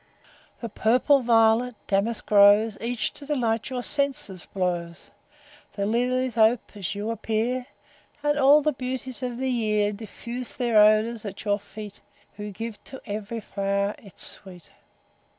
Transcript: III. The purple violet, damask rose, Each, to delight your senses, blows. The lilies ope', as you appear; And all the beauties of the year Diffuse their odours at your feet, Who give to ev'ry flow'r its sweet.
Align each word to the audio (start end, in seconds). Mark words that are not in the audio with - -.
III. 0.55 0.59
The 0.61 0.69
purple 0.69 1.19
violet, 1.19 1.75
damask 1.85 2.31
rose, 2.31 2.75
Each, 2.81 3.13
to 3.13 3.23
delight 3.27 3.69
your 3.69 3.83
senses, 3.83 4.47
blows. 4.47 5.11
The 5.73 5.85
lilies 5.85 6.35
ope', 6.37 6.75
as 6.75 6.95
you 6.95 7.11
appear; 7.11 7.67
And 8.23 8.39
all 8.39 8.63
the 8.63 8.73
beauties 8.73 9.21
of 9.21 9.37
the 9.37 9.51
year 9.51 9.91
Diffuse 9.91 10.55
their 10.55 10.79
odours 10.79 11.23
at 11.23 11.45
your 11.45 11.59
feet, 11.59 12.01
Who 12.37 12.49
give 12.49 12.83
to 12.85 12.99
ev'ry 13.05 13.41
flow'r 13.41 13.93
its 13.99 14.23
sweet. 14.25 14.71